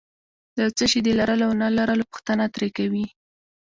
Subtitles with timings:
[0.57, 3.05] د څه شي د لرلو او نه لرلو پوښتنه ترې کوي.